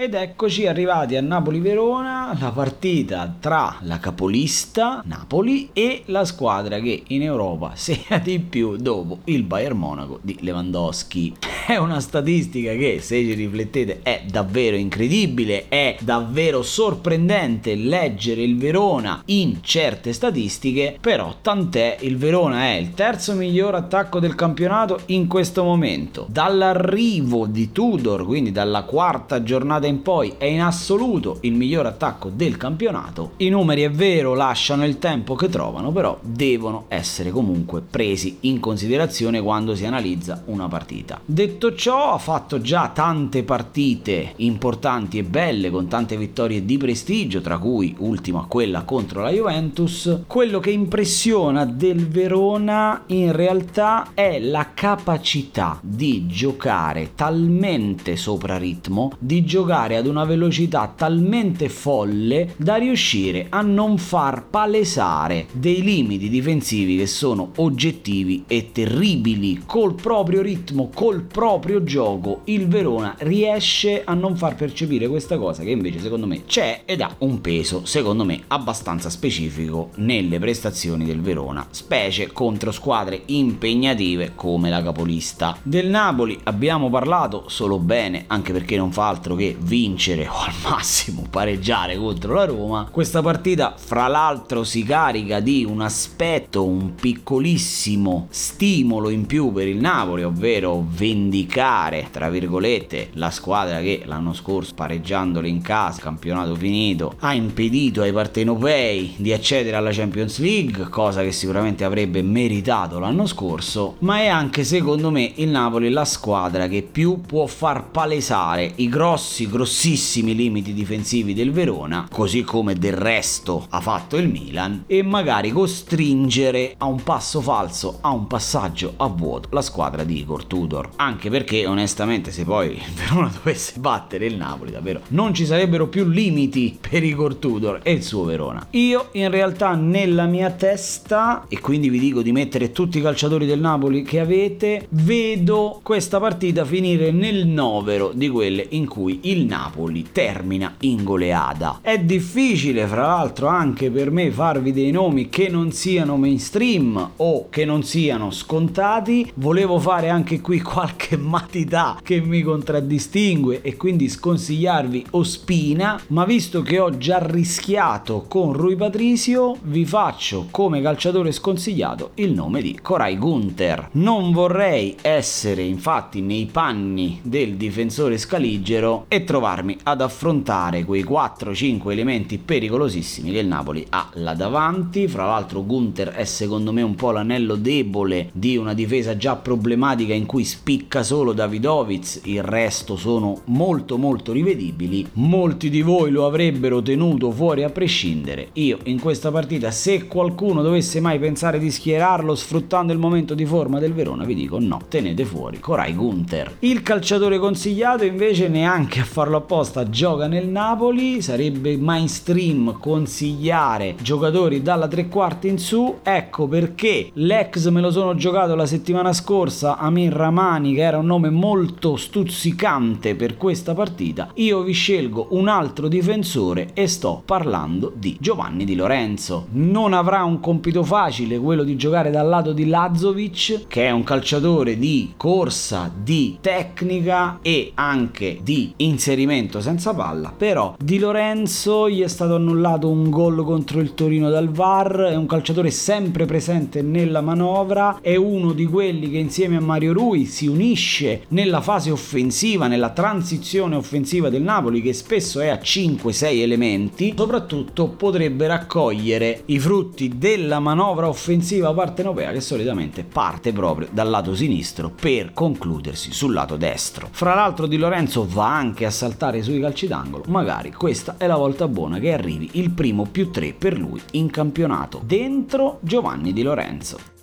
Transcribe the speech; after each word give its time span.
Ed 0.00 0.14
eccoci 0.14 0.66
arrivati 0.66 1.14
a 1.14 1.20
Napoli-Verona, 1.20 2.34
la 2.40 2.50
partita 2.52 3.30
tra 3.38 3.76
la 3.82 3.98
capolista 3.98 5.02
Napoli 5.04 5.68
e 5.74 6.04
la 6.06 6.24
squadra 6.24 6.80
che 6.80 7.02
in 7.08 7.20
Europa 7.20 7.72
segna 7.76 8.16
di 8.16 8.38
più 8.38 8.78
dopo 8.78 9.18
il 9.24 9.42
Bayern 9.42 9.76
Monaco 9.76 10.18
di 10.22 10.38
Lewandowski. 10.40 11.34
È 11.66 11.76
una 11.76 12.00
statistica 12.00 12.72
che, 12.72 12.98
se 13.00 13.22
ci 13.22 13.34
riflettete, 13.34 14.00
è 14.02 14.22
davvero 14.28 14.76
incredibile, 14.76 15.68
è 15.68 15.96
davvero 16.00 16.62
sorprendente 16.62 17.74
leggere 17.74 18.42
il 18.42 18.56
Verona 18.56 19.22
in 19.26 19.58
certe 19.60 20.12
statistiche, 20.12 20.96
però 21.00 21.36
tant'è, 21.40 21.98
il 22.00 22.16
Verona 22.16 22.62
è 22.62 22.74
il 22.74 22.92
terzo 22.94 23.34
miglior 23.34 23.74
attacco 23.74 24.18
del 24.18 24.34
campionato 24.34 25.00
in 25.06 25.28
questo 25.28 25.62
momento. 25.62 26.26
Dall'arrivo 26.28 27.46
di 27.46 27.70
Tudor, 27.70 28.24
quindi 28.24 28.50
dalla 28.50 28.82
quarta 28.82 29.42
giornata 29.42 29.86
in 29.86 30.02
poi, 30.02 30.34
è 30.38 30.46
in 30.46 30.62
assoluto 30.62 31.38
il 31.42 31.52
miglior 31.52 31.86
attacco 31.86 32.30
del 32.34 32.56
campionato. 32.56 33.32
I 33.36 33.48
numeri 33.48 33.82
è 33.82 33.90
vero, 33.90 34.34
lasciano 34.34 34.84
il 34.84 34.98
tempo 34.98 35.34
che 35.36 35.48
trovano, 35.48 35.92
però 35.92 36.18
devono 36.22 36.86
essere 36.88 37.30
comunque 37.30 37.80
presi 37.80 38.38
in 38.40 38.58
considerazione 38.58 39.40
quando 39.40 39.74
si 39.76 39.84
analizza 39.84 40.42
una 40.46 40.66
partita. 40.66 41.20
Detto 41.24 41.49
Detto 41.50 41.74
ciò, 41.74 42.12
ha 42.12 42.18
fatto 42.18 42.60
già 42.60 42.92
tante 42.94 43.42
partite 43.42 44.34
importanti 44.36 45.18
e 45.18 45.24
belle 45.24 45.68
con 45.70 45.88
tante 45.88 46.16
vittorie 46.16 46.64
di 46.64 46.78
prestigio, 46.78 47.40
tra 47.40 47.58
cui 47.58 47.92
ultima 47.98 48.46
quella 48.48 48.84
contro 48.84 49.22
la 49.22 49.30
Juventus. 49.30 50.20
Quello 50.28 50.60
che 50.60 50.70
impressiona 50.70 51.64
del 51.64 52.06
Verona 52.06 53.02
in 53.06 53.32
realtà 53.32 54.10
è 54.14 54.38
la 54.38 54.70
capacità 54.72 55.80
di 55.82 56.28
giocare 56.28 57.14
talmente 57.16 58.14
sopra 58.14 58.56
ritmo, 58.56 59.10
di 59.18 59.44
giocare 59.44 59.96
ad 59.96 60.06
una 60.06 60.24
velocità 60.24 60.92
talmente 60.94 61.68
folle 61.68 62.54
da 62.58 62.76
riuscire 62.76 63.46
a 63.48 63.60
non 63.62 63.98
far 63.98 64.46
palesare 64.46 65.48
dei 65.52 65.82
limiti 65.82 66.28
difensivi 66.28 66.96
che 66.96 67.08
sono 67.08 67.50
oggettivi 67.56 68.44
e 68.46 68.70
terribili 68.70 69.62
col 69.66 69.94
proprio 69.94 70.42
ritmo, 70.42 70.90
col 70.94 71.22
proprio 71.22 71.38
proprio 71.40 71.82
gioco 71.82 72.42
il 72.44 72.68
Verona 72.68 73.14
riesce 73.20 74.04
a 74.04 74.12
non 74.12 74.36
far 74.36 74.56
percepire 74.56 75.08
questa 75.08 75.38
cosa 75.38 75.62
che 75.62 75.70
invece 75.70 75.98
secondo 75.98 76.26
me 76.26 76.44
c'è 76.44 76.82
ed 76.84 77.00
ha 77.00 77.14
un 77.20 77.40
peso 77.40 77.86
secondo 77.86 78.26
me 78.26 78.42
abbastanza 78.48 79.08
specifico 79.08 79.88
nelle 79.94 80.38
prestazioni 80.38 81.06
del 81.06 81.22
Verona, 81.22 81.66
specie 81.70 82.30
contro 82.30 82.72
squadre 82.72 83.22
impegnative 83.24 84.32
come 84.34 84.68
la 84.68 84.82
capolista. 84.82 85.56
Del 85.62 85.88
Napoli 85.88 86.38
abbiamo 86.42 86.90
parlato 86.90 87.44
solo 87.48 87.78
bene, 87.78 88.24
anche 88.26 88.52
perché 88.52 88.76
non 88.76 88.92
fa 88.92 89.08
altro 89.08 89.34
che 89.34 89.56
vincere 89.58 90.28
o 90.28 90.40
al 90.44 90.52
massimo 90.62 91.24
pareggiare 91.30 91.96
contro 91.96 92.34
la 92.34 92.44
Roma. 92.44 92.86
Questa 92.90 93.22
partita 93.22 93.72
fra 93.78 94.08
l'altro 94.08 94.62
si 94.62 94.82
carica 94.82 95.40
di 95.40 95.64
un 95.64 95.80
aspetto, 95.80 96.66
un 96.66 96.94
piccolissimo 96.94 98.26
stimolo 98.28 99.08
in 99.08 99.24
più 99.24 99.50
per 99.52 99.66
il 99.66 99.78
Napoli, 99.78 100.22
ovvero 100.22 100.84
vendicare 100.86 101.28
giudicare, 101.30 102.08
tra 102.10 102.28
virgolette, 102.28 103.10
la 103.12 103.30
squadra 103.30 103.78
che 103.80 104.02
l'anno 104.04 104.32
scorso 104.32 104.74
pareggiandole 104.74 105.48
in 105.48 105.62
casa, 105.62 106.02
campionato 106.02 106.56
finito, 106.56 107.14
ha 107.20 107.32
impedito 107.32 108.02
ai 108.02 108.12
partenopei 108.12 109.14
di 109.16 109.32
accedere 109.32 109.76
alla 109.76 109.92
Champions 109.92 110.40
League, 110.40 110.88
cosa 110.88 111.22
che 111.22 111.30
sicuramente 111.30 111.84
avrebbe 111.84 112.20
meritato 112.22 112.98
l'anno 112.98 113.26
scorso, 113.26 113.94
ma 114.00 114.18
è 114.18 114.26
anche 114.26 114.64
secondo 114.64 115.12
me 115.12 115.32
il 115.36 115.48
Napoli 115.48 115.88
la 115.90 116.04
squadra 116.04 116.66
che 116.66 116.82
più 116.82 117.20
può 117.20 117.46
far 117.46 117.90
palesare 117.90 118.72
i 118.76 118.88
grossi, 118.88 119.48
grossissimi 119.48 120.34
limiti 120.34 120.72
difensivi 120.72 121.32
del 121.32 121.52
Verona, 121.52 122.08
così 122.10 122.42
come 122.42 122.74
del 122.74 122.94
resto 122.94 123.66
ha 123.70 123.80
fatto 123.80 124.16
il 124.16 124.28
Milan, 124.28 124.82
e 124.88 125.02
magari 125.04 125.52
costringere 125.52 126.74
a 126.78 126.86
un 126.86 127.00
passo 127.04 127.40
falso, 127.40 127.98
a 128.00 128.10
un 128.10 128.26
passaggio 128.26 128.94
a 128.96 129.06
vuoto 129.06 129.48
la 129.52 129.62
squadra 129.62 130.02
di 130.02 130.18
Igor 130.18 130.44
Tudor. 130.44 130.88
Anche 130.96 131.19
perché 131.28 131.66
onestamente 131.66 132.30
se 132.30 132.44
poi 132.44 132.72
il 132.72 132.92
Verona 132.94 133.30
dovesse 133.32 133.78
battere 133.78 134.26
il 134.26 134.36
Napoli 134.36 134.70
davvero 134.70 135.00
non 135.08 135.34
ci 135.34 135.44
sarebbero 135.44 135.88
più 135.88 136.06
limiti 136.06 136.78
per 136.80 137.02
Igor 137.02 137.34
Tudor 137.34 137.80
e 137.82 137.92
il 137.92 138.02
suo 138.02 138.24
Verona. 138.24 138.66
Io 138.70 139.08
in 139.12 139.30
realtà 139.30 139.74
nella 139.74 140.26
mia 140.26 140.50
testa, 140.50 141.44
e 141.48 141.60
quindi 141.60 141.88
vi 141.88 141.98
dico 141.98 142.22
di 142.22 142.32
mettere 142.32 142.72
tutti 142.72 142.98
i 142.98 143.02
calciatori 143.02 143.46
del 143.46 143.60
Napoli 143.60 144.02
che 144.02 144.20
avete, 144.20 144.86
vedo 144.90 145.80
questa 145.82 146.18
partita 146.20 146.64
finire 146.64 147.10
nel 147.10 147.46
novero 147.46 148.12
di 148.14 148.28
quelle 148.28 148.64
in 148.70 148.86
cui 148.86 149.20
il 149.24 149.44
Napoli 149.44 150.06
termina 150.12 150.76
in 150.80 151.04
goleada. 151.04 151.80
È 151.82 151.98
difficile 151.98 152.86
fra 152.86 153.02
l'altro 153.02 153.48
anche 153.48 153.90
per 153.90 154.10
me 154.10 154.30
farvi 154.30 154.72
dei 154.72 154.90
nomi 154.90 155.28
che 155.28 155.48
non 155.48 155.72
siano 155.72 156.16
mainstream 156.16 157.12
o 157.16 157.48
che 157.50 157.64
non 157.64 157.82
siano 157.82 158.30
scontati, 158.30 159.30
volevo 159.34 159.78
fare 159.78 160.08
anche 160.08 160.40
qui 160.40 160.60
qualche 160.60 161.09
matità 161.18 161.98
che 162.02 162.20
mi 162.20 162.42
contraddistingue 162.42 163.62
e 163.62 163.76
quindi 163.76 164.08
sconsigliarvi 164.08 165.06
Ospina, 165.10 166.00
ma 166.08 166.24
visto 166.24 166.62
che 166.62 166.78
ho 166.78 166.96
già 166.96 167.18
rischiato 167.18 168.24
con 168.28 168.52
Rui 168.52 168.76
Patricio, 168.76 169.56
vi 169.62 169.84
faccio 169.84 170.48
come 170.50 170.80
calciatore 170.80 171.32
sconsigliato 171.32 172.10
il 172.14 172.32
nome 172.32 172.62
di 172.62 172.78
Corai 172.80 173.16
Gunther. 173.16 173.88
Non 173.92 174.32
vorrei 174.32 174.96
essere 175.00 175.62
infatti 175.62 176.20
nei 176.20 176.46
panni 176.46 177.20
del 177.22 177.56
difensore 177.56 178.18
scaligero 178.18 179.06
e 179.08 179.24
trovarmi 179.24 179.76
ad 179.82 180.00
affrontare 180.00 180.84
quei 180.84 181.04
4-5 181.04 181.90
elementi 181.90 182.38
pericolosissimi 182.38 183.32
che 183.32 183.38
il 183.38 183.46
Napoli 183.46 183.84
ha 183.90 184.10
là 184.14 184.34
davanti. 184.34 185.08
Fra 185.08 185.26
l'altro 185.26 185.64
Gunther 185.64 186.10
è 186.10 186.24
secondo 186.24 186.72
me 186.72 186.82
un 186.82 186.94
po' 186.94 187.10
l'anello 187.10 187.56
debole 187.56 188.30
di 188.32 188.56
una 188.56 188.74
difesa 188.74 189.16
già 189.16 189.36
problematica 189.36 190.14
in 190.14 190.26
cui 190.26 190.44
spicca 190.44 190.99
solo 191.02 191.32
Davidovic, 191.32 192.20
il 192.24 192.42
resto 192.42 192.96
sono 192.96 193.40
molto 193.46 193.96
molto 193.96 194.32
rivedibili. 194.32 195.06
Molti 195.14 195.70
di 195.70 195.82
voi 195.82 196.10
lo 196.10 196.26
avrebbero 196.26 196.82
tenuto 196.82 197.30
fuori 197.30 197.62
a 197.62 197.70
prescindere. 197.70 198.48
Io 198.54 198.78
in 198.84 199.00
questa 199.00 199.30
partita, 199.30 199.70
se 199.70 200.06
qualcuno 200.06 200.62
dovesse 200.62 201.00
mai 201.00 201.18
pensare 201.18 201.58
di 201.58 201.70
schierarlo 201.70 202.34
sfruttando 202.34 202.92
il 202.92 202.98
momento 202.98 203.34
di 203.34 203.44
forma 203.44 203.78
del 203.78 203.92
Verona, 203.92 204.24
vi 204.24 204.34
dico 204.34 204.58
no, 204.58 204.80
tenete 204.88 205.24
fuori 205.24 205.58
Corai 205.60 205.94
Gunther. 205.94 206.56
Il 206.60 206.82
calciatore 206.82 207.38
consigliato 207.38 208.04
invece 208.04 208.48
neanche 208.48 209.00
a 209.00 209.04
farlo 209.04 209.36
apposta 209.36 209.88
gioca 209.88 210.26
nel 210.26 210.48
Napoli, 210.48 211.22
sarebbe 211.22 211.76
mainstream 211.76 212.78
consigliare 212.78 213.96
giocatori 214.00 214.62
dalla 214.62 214.88
tre 214.88 215.08
quarti 215.08 215.48
in 215.48 215.58
su, 215.58 215.98
ecco 216.02 216.46
perché 216.46 217.10
l'ex 217.14 217.68
me 217.68 217.80
lo 217.80 217.90
sono 217.90 218.14
giocato 218.14 218.54
la 218.54 218.66
settimana 218.66 219.12
scorsa, 219.12 219.76
Amin 219.78 220.10
Ramani 220.10 220.74
che 220.74 220.82
era 220.82 220.89
un 220.98 221.06
nome 221.06 221.30
molto 221.30 221.96
stuzzicante 221.96 223.14
per 223.14 223.36
questa 223.36 223.74
partita, 223.74 224.30
io 224.34 224.62
vi 224.62 224.72
scelgo 224.72 225.28
un 225.30 225.48
altro 225.48 225.88
difensore 225.88 226.70
e 226.74 226.86
sto 226.86 227.22
parlando 227.24 227.92
di 227.94 228.16
Giovanni 228.20 228.64
Di 228.64 228.74
Lorenzo. 228.74 229.46
Non 229.52 229.92
avrà 229.92 230.24
un 230.24 230.40
compito 230.40 230.82
facile 230.82 231.38
quello 231.38 231.62
di 231.62 231.76
giocare 231.76 232.10
dal 232.10 232.28
lato 232.28 232.52
di 232.52 232.66
Lazovic, 232.66 233.66
che 233.68 233.86
è 233.86 233.90
un 233.90 234.02
calciatore 234.02 234.78
di 234.78 235.12
corsa, 235.16 235.92
di 235.94 236.38
tecnica 236.40 237.38
e 237.42 237.72
anche 237.74 238.40
di 238.42 238.72
inserimento 238.76 239.60
senza 239.60 239.94
palla, 239.94 240.32
però 240.36 240.74
Di 240.82 240.98
Lorenzo 240.98 241.88
gli 241.88 242.02
è 242.02 242.08
stato 242.08 242.34
annullato 242.34 242.88
un 242.88 243.10
gol 243.10 243.44
contro 243.44 243.80
il 243.80 243.94
Torino 243.94 244.30
dal 244.30 244.48
VAR, 244.48 245.08
è 245.10 245.14
un 245.14 245.26
calciatore 245.26 245.70
sempre 245.70 246.26
presente 246.26 246.82
nella 246.82 247.20
manovra, 247.20 247.98
è 248.00 248.16
uno 248.16 248.52
di 248.52 248.66
quelli 248.66 249.10
che 249.10 249.18
insieme 249.18 249.56
a 249.56 249.60
Mario 249.60 249.92
Rui 249.92 250.24
si 250.24 250.46
unisce 250.46 250.78
agisce 250.80 251.24
nella 251.28 251.60
fase 251.60 251.90
offensiva, 251.90 252.66
nella 252.66 252.90
transizione 252.90 253.76
offensiva 253.76 254.30
del 254.30 254.42
Napoli 254.42 254.80
che 254.80 254.94
spesso 254.94 255.40
è 255.40 255.48
a 255.48 255.60
5-6 255.62 256.40
elementi, 256.40 257.12
soprattutto 257.14 257.88
potrebbe 257.88 258.46
raccogliere 258.46 259.42
i 259.46 259.58
frutti 259.58 260.16
della 260.16 260.58
manovra 260.58 261.08
offensiva 261.08 261.72
partenopea 261.74 262.32
che 262.32 262.40
solitamente 262.40 263.04
parte 263.04 263.52
proprio 263.52 263.88
dal 263.90 264.08
lato 264.08 264.34
sinistro 264.34 264.90
per 264.90 265.32
concludersi 265.34 266.12
sul 266.12 266.32
lato 266.32 266.56
destro. 266.56 267.08
Fra 267.10 267.34
l'altro 267.34 267.66
Di 267.66 267.76
Lorenzo 267.76 268.26
va 268.26 268.56
anche 268.56 268.86
a 268.86 268.90
saltare 268.90 269.42
sui 269.42 269.60
calci 269.60 269.86
d'angolo, 269.86 270.24
magari 270.28 270.72
questa 270.72 271.16
è 271.18 271.26
la 271.26 271.36
volta 271.36 271.68
buona 271.68 271.98
che 271.98 272.12
arrivi 272.12 272.50
il 272.52 272.70
primo 272.70 273.04
più 273.04 273.30
3 273.30 273.52
per 273.52 273.78
lui 273.78 274.00
in 274.12 274.30
campionato. 274.30 275.02
Dentro 275.04 275.78
Giovanni 275.82 276.32
Di 276.32 276.42
Lorenzo. 276.42 277.19